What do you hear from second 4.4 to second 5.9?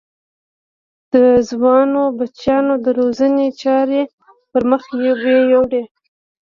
پر مخ ویوړې.